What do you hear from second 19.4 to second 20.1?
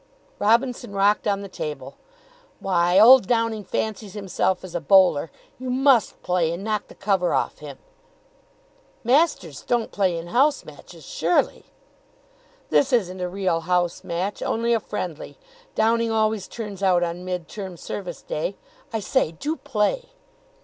play."